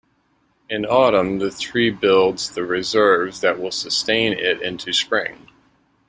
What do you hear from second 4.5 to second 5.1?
into